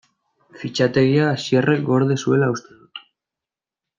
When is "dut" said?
2.81-3.05